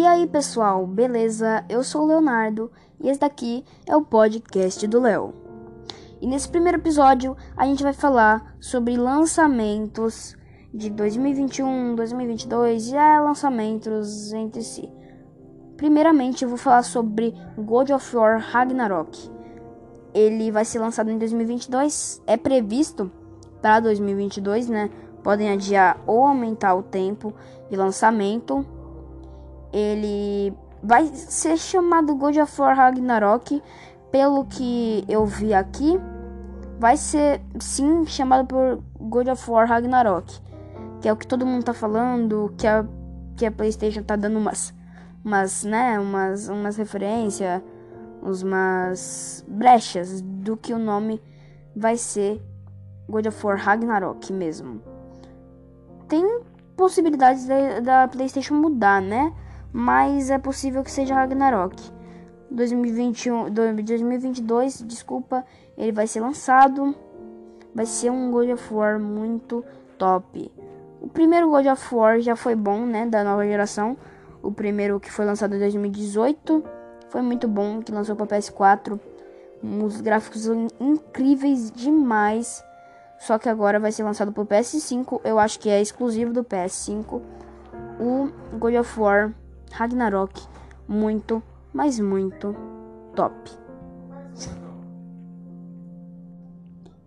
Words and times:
E 0.00 0.06
aí 0.06 0.26
pessoal, 0.26 0.86
beleza? 0.86 1.62
Eu 1.68 1.84
sou 1.84 2.04
o 2.04 2.06
Leonardo 2.06 2.72
e 2.98 3.10
esse 3.10 3.20
daqui 3.20 3.62
é 3.86 3.94
o 3.94 4.00
podcast 4.00 4.86
do 4.86 4.98
Léo. 4.98 5.34
E 6.22 6.26
nesse 6.26 6.48
primeiro 6.48 6.78
episódio 6.78 7.36
a 7.54 7.66
gente 7.66 7.82
vai 7.82 7.92
falar 7.92 8.56
sobre 8.58 8.96
lançamentos 8.96 10.34
de 10.72 10.88
2021, 10.88 11.94
2022 11.96 12.88
e 12.88 12.96
é, 12.96 13.20
lançamentos 13.20 14.32
entre 14.32 14.62
si. 14.62 14.90
Primeiramente 15.76 16.44
eu 16.44 16.48
vou 16.48 16.56
falar 16.56 16.82
sobre 16.82 17.34
God 17.58 17.90
of 17.90 18.16
War 18.16 18.40
Ragnarok. 18.40 19.30
Ele 20.14 20.50
vai 20.50 20.64
ser 20.64 20.78
lançado 20.78 21.10
em 21.10 21.18
2022, 21.18 22.22
é 22.26 22.38
previsto 22.38 23.12
para 23.60 23.80
2022, 23.80 24.66
né? 24.70 24.88
Podem 25.22 25.50
adiar 25.50 26.02
ou 26.06 26.24
aumentar 26.24 26.74
o 26.74 26.82
tempo 26.82 27.34
de 27.68 27.76
lançamento 27.76 28.66
ele 29.72 30.56
vai 30.82 31.06
ser 31.06 31.56
chamado 31.56 32.14
God 32.14 32.36
of 32.36 32.60
War 32.60 32.76
Ragnarok, 32.76 33.62
pelo 34.10 34.44
que 34.44 35.04
eu 35.08 35.24
vi 35.24 35.54
aqui, 35.54 36.00
vai 36.78 36.96
ser 36.96 37.40
sim 37.60 38.04
chamado 38.06 38.46
por 38.46 38.82
God 38.98 39.28
of 39.28 39.50
War 39.50 39.68
Ragnarok, 39.68 40.40
que 41.00 41.08
é 41.08 41.12
o 41.12 41.16
que 41.16 41.26
todo 41.26 41.46
mundo 41.46 41.64
tá 41.64 41.74
falando, 41.74 42.52
que 42.56 42.66
a 42.66 42.84
que 43.36 43.46
a 43.46 43.50
PlayStation 43.50 44.02
tá 44.02 44.16
dando 44.16 44.38
umas 44.38 44.74
umas, 45.24 45.64
né, 45.64 45.98
umas 45.98 46.48
umas 46.48 46.76
referências, 46.76 47.62
umas 48.22 49.44
brechas 49.48 50.20
do 50.20 50.56
que 50.56 50.74
o 50.74 50.78
nome 50.78 51.22
vai 51.74 51.96
ser 51.96 52.42
God 53.08 53.26
of 53.26 53.46
War 53.46 53.56
Ragnarok 53.56 54.32
mesmo. 54.32 54.82
Tem 56.06 56.42
possibilidades 56.76 57.46
da, 57.46 57.80
da 57.80 58.08
PlayStation 58.08 58.54
mudar, 58.54 59.00
né? 59.00 59.32
Mas 59.72 60.30
é 60.30 60.38
possível 60.38 60.82
que 60.82 60.90
seja 60.90 61.14
Ragnarok. 61.14 61.76
2021, 62.50 63.50
2022, 63.50 64.82
desculpa, 64.82 65.44
ele 65.78 65.92
vai 65.92 66.06
ser 66.06 66.20
lançado. 66.20 66.94
Vai 67.74 67.86
ser 67.86 68.10
um 68.10 68.30
God 68.32 68.50
of 68.50 68.74
War 68.74 68.98
muito 68.98 69.64
top. 69.96 70.50
O 71.00 71.08
primeiro 71.08 71.48
God 71.48 71.66
of 71.66 71.94
War 71.94 72.20
já 72.20 72.34
foi 72.34 72.56
bom, 72.56 72.84
né, 72.84 73.06
da 73.06 73.22
nova 73.22 73.46
geração. 73.46 73.96
O 74.42 74.50
primeiro 74.50 74.98
que 74.98 75.10
foi 75.10 75.24
lançado 75.24 75.54
em 75.54 75.58
2018 75.58 76.64
foi 77.08 77.22
muito 77.22 77.46
bom, 77.46 77.80
que 77.80 77.92
lançou 77.92 78.16
para 78.16 78.38
PS4. 78.38 78.98
Os 79.84 80.00
gráficos 80.00 80.46
incríveis 80.80 81.70
demais. 81.70 82.64
Só 83.18 83.38
que 83.38 83.48
agora 83.48 83.78
vai 83.78 83.92
ser 83.92 84.02
lançado 84.02 84.32
para 84.32 84.44
PS5. 84.44 85.20
Eu 85.22 85.38
acho 85.38 85.60
que 85.60 85.68
é 85.68 85.80
exclusivo 85.80 86.32
do 86.32 86.42
PS5. 86.42 87.20
O 88.00 88.30
God 88.58 88.74
of 88.76 88.98
War 88.98 89.34
Ragnarok 89.72 90.40
muito, 90.88 91.42
mas 91.72 91.98
muito 92.00 92.54
top. 93.14 93.34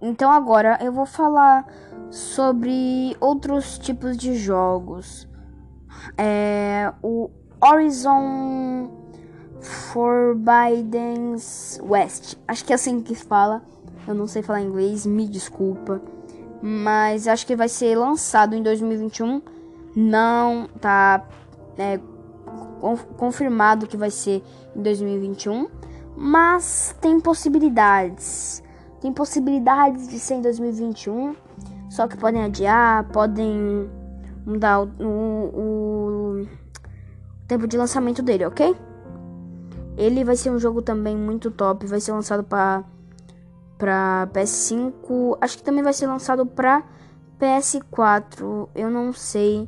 Então 0.00 0.32
agora 0.32 0.78
eu 0.80 0.92
vou 0.92 1.04
falar 1.04 1.66
sobre 2.10 3.16
outros 3.20 3.78
tipos 3.78 4.16
de 4.16 4.34
jogos. 4.34 5.28
É, 6.16 6.92
o 7.02 7.30
Horizon 7.62 8.90
Forbidden 9.60 11.36
West. 11.82 12.36
Acho 12.48 12.64
que 12.64 12.72
é 12.72 12.76
assim 12.76 13.02
que 13.02 13.14
fala. 13.14 13.62
Eu 14.08 14.14
não 14.14 14.26
sei 14.26 14.42
falar 14.42 14.62
inglês, 14.62 15.04
me 15.04 15.28
desculpa. 15.28 16.00
Mas 16.62 17.28
acho 17.28 17.46
que 17.46 17.54
vai 17.54 17.68
ser 17.68 17.96
lançado 17.96 18.54
em 18.54 18.62
2021. 18.62 19.42
Não 19.94 20.68
tá 20.80 21.26
é, 21.76 22.00
confirmado 23.16 23.86
que 23.86 23.96
vai 23.96 24.10
ser 24.10 24.42
em 24.74 24.82
2021, 24.82 25.68
mas 26.16 26.94
tem 27.00 27.20
possibilidades. 27.20 28.62
Tem 29.00 29.12
possibilidades 29.12 30.08
de 30.08 30.18
ser 30.18 30.34
em 30.34 30.42
2021, 30.42 31.34
só 31.88 32.06
que 32.06 32.16
podem 32.16 32.44
adiar, 32.44 33.08
podem 33.10 33.88
mudar 34.44 34.80
o, 34.80 34.88
o, 34.88 35.60
o 36.42 36.48
tempo 37.46 37.66
de 37.66 37.76
lançamento 37.76 38.22
dele, 38.22 38.44
ok? 38.44 38.76
Ele 39.96 40.24
vai 40.24 40.36
ser 40.36 40.50
um 40.50 40.58
jogo 40.58 40.82
também 40.82 41.16
muito 41.16 41.50
top, 41.50 41.86
vai 41.86 42.00
ser 42.00 42.12
lançado 42.12 42.44
para 42.44 42.84
para 43.76 44.28
PS5, 44.34 45.38
acho 45.40 45.56
que 45.56 45.62
também 45.64 45.82
vai 45.82 45.94
ser 45.94 46.06
lançado 46.06 46.44
para 46.44 46.82
PS4, 47.40 48.68
eu 48.74 48.90
não 48.90 49.10
sei 49.10 49.66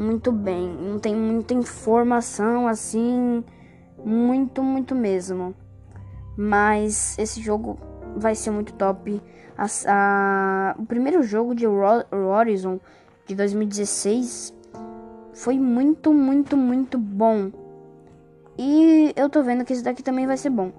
muito 0.00 0.32
bem. 0.32 0.68
Não 0.68 0.98
tem 0.98 1.14
muita 1.14 1.52
informação 1.52 2.66
assim, 2.66 3.44
muito, 4.04 4.62
muito 4.62 4.94
mesmo. 4.94 5.54
Mas 6.36 7.18
esse 7.18 7.40
jogo 7.40 7.78
vai 8.16 8.34
ser 8.34 8.50
muito 8.50 8.72
top. 8.72 9.20
A, 9.56 9.66
a, 9.86 10.76
o 10.78 10.86
primeiro 10.86 11.22
jogo 11.22 11.54
de 11.54 11.66
Horizon 11.66 12.80
de 13.26 13.34
2016 13.34 14.54
foi 15.34 15.58
muito, 15.58 16.12
muito, 16.12 16.56
muito 16.56 16.98
bom. 16.98 17.50
E 18.56 19.12
eu 19.16 19.28
tô 19.28 19.42
vendo 19.42 19.64
que 19.64 19.72
esse 19.72 19.82
daqui 19.82 20.02
também 20.02 20.26
vai 20.26 20.36
ser 20.36 20.50
bom. 20.50 20.72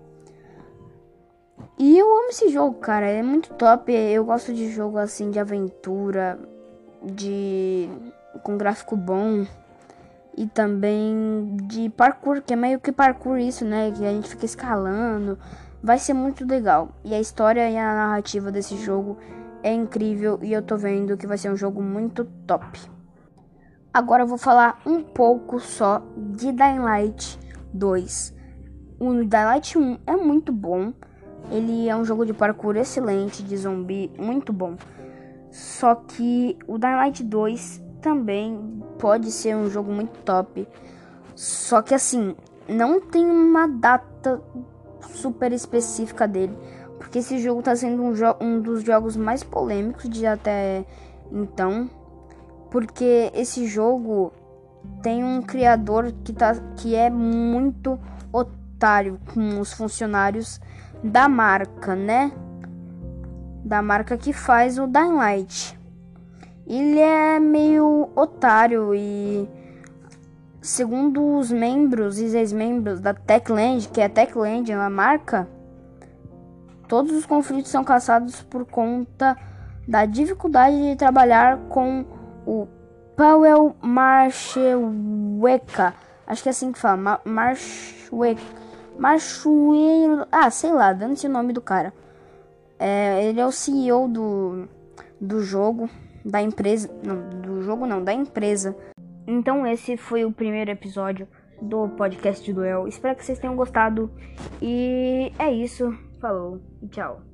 E 1.77 1.97
eu 1.97 2.05
amo 2.05 2.29
esse 2.29 2.49
jogo, 2.49 2.79
cara. 2.79 3.07
É 3.07 3.23
muito 3.23 3.53
top. 3.53 3.91
Eu 3.91 4.25
gosto 4.25 4.53
de 4.53 4.69
jogo 4.71 4.97
assim 4.97 5.31
de 5.31 5.39
aventura, 5.39 6.39
de 7.03 7.89
com 8.41 8.57
gráfico 8.57 8.95
bom 8.95 9.45
e 10.37 10.47
também 10.47 11.57
de 11.63 11.89
parkour, 11.89 12.41
que 12.41 12.53
é 12.53 12.55
meio 12.55 12.79
que 12.79 12.91
parkour 12.91 13.37
isso, 13.37 13.65
né? 13.65 13.91
Que 13.91 14.05
a 14.05 14.11
gente 14.11 14.29
fica 14.29 14.45
escalando. 14.45 15.37
Vai 15.83 15.97
ser 15.97 16.13
muito 16.13 16.45
legal. 16.45 16.89
E 17.03 17.13
a 17.13 17.19
história 17.19 17.69
e 17.69 17.77
a 17.77 17.93
narrativa 17.93 18.51
desse 18.51 18.77
jogo 18.77 19.17
é 19.63 19.73
incrível 19.73 20.39
e 20.41 20.53
eu 20.53 20.61
tô 20.61 20.77
vendo 20.77 21.17
que 21.17 21.27
vai 21.27 21.37
ser 21.37 21.51
um 21.51 21.55
jogo 21.55 21.81
muito 21.81 22.25
top. 22.47 22.79
Agora 23.93 24.23
eu 24.23 24.27
vou 24.27 24.37
falar 24.37 24.79
um 24.85 25.03
pouco 25.03 25.59
só 25.59 26.01
de 26.15 26.51
Dying 26.51 26.79
Light 26.79 27.37
2. 27.73 28.33
O 28.99 29.13
Dying 29.13 29.45
Light 29.45 29.77
1 29.77 29.99
é 30.07 30.15
muito 30.15 30.53
bom. 30.53 30.93
Ele 31.51 31.89
é 31.89 31.95
um 31.95 32.05
jogo 32.05 32.25
de 32.25 32.33
parkour 32.33 32.77
excelente, 32.77 33.43
de 33.43 33.57
zumbi, 33.57 34.11
muito 34.17 34.53
bom. 34.53 34.77
Só 35.49 35.95
que 35.95 36.57
o 36.65 36.77
Dying 36.77 36.95
Light 36.95 37.23
2 37.23 37.83
também 38.01 38.83
pode 38.97 39.31
ser 39.31 39.55
um 39.55 39.69
jogo 39.69 39.91
muito 39.91 40.19
top. 40.19 40.67
Só 41.35 41.81
que 41.81 41.93
assim, 41.93 42.35
não 42.67 42.99
tem 42.99 43.25
uma 43.25 43.67
data 43.67 44.41
super 45.01 45.51
específica 45.51 46.27
dele. 46.27 46.57
Porque 46.97 47.19
esse 47.19 47.39
jogo 47.39 47.61
tá 47.61 47.75
sendo 47.75 48.03
um, 48.03 48.13
um 48.39 48.61
dos 48.61 48.83
jogos 48.83 49.15
mais 49.15 49.43
polêmicos 49.43 50.09
de 50.09 50.25
até 50.25 50.85
então. 51.31 51.89
Porque 52.69 53.31
esse 53.33 53.65
jogo 53.65 54.31
tem 55.01 55.23
um 55.23 55.41
criador 55.41 56.13
que, 56.23 56.31
tá, 56.31 56.55
que 56.77 56.95
é 56.95 57.09
muito 57.09 57.99
otário 58.31 59.19
com 59.33 59.59
os 59.59 59.73
funcionários 59.73 60.61
da 61.03 61.27
marca, 61.27 61.95
né? 61.95 62.31
Da 63.65 63.81
marca 63.81 64.17
que 64.17 64.31
faz 64.31 64.77
o 64.77 64.87
Dying 64.87 65.15
Light. 65.15 65.80
Ele 66.65 66.99
é 66.99 67.39
meio 67.39 68.09
otário 68.15 68.93
e 68.93 69.47
segundo 70.61 71.37
os 71.37 71.51
membros 71.51 72.19
e 72.19 72.25
ex-membros 72.37 72.99
da 72.99 73.13
Techland, 73.13 73.89
que 73.89 73.99
é 73.99 74.05
a 74.05 74.09
Techland, 74.09 74.71
a 74.71 74.89
marca, 74.89 75.47
todos 76.87 77.11
os 77.13 77.25
conflitos 77.25 77.71
são 77.71 77.83
caçados 77.83 78.41
por 78.43 78.65
conta 78.65 79.35
da 79.87 80.05
dificuldade 80.05 80.77
de 80.77 80.95
trabalhar 80.95 81.57
com 81.69 82.05
o 82.45 82.67
Powell 83.15 83.75
Marcheweka. 83.81 84.75
Acho 86.27 86.43
que 86.43 86.49
é 86.49 86.51
assim 86.51 86.71
que 86.71 86.79
fala, 86.79 87.19
Marcheweka. 87.25 88.61
Marchueiro, 88.97 90.27
ah, 90.31 90.49
sei 90.51 90.71
lá, 90.71 90.93
dando-se 90.93 91.25
o 91.25 91.29
nome 91.29 91.53
do 91.53 91.61
cara. 91.61 91.91
É, 92.77 93.25
ele 93.25 93.39
é 93.39 93.45
o 93.45 93.51
CEO 93.51 94.07
do, 94.07 94.67
do 95.21 95.43
jogo 95.43 95.87
da 96.25 96.41
empresa, 96.41 96.89
não, 97.05 97.29
do 97.41 97.61
jogo 97.61 97.85
não, 97.85 98.03
da 98.03 98.13
empresa. 98.13 98.75
Então 99.27 99.65
esse 99.65 99.95
foi 99.95 100.25
o 100.25 100.31
primeiro 100.31 100.71
episódio 100.71 101.27
do 101.61 101.87
podcast 101.89 102.51
do 102.51 102.63
El. 102.63 102.87
Espero 102.87 103.15
que 103.15 103.23
vocês 103.23 103.39
tenham 103.39 103.55
gostado 103.55 104.11
e 104.61 105.31
é 105.37 105.51
isso. 105.51 105.95
Falou 106.19 106.59
e 106.81 106.87
tchau. 106.87 107.30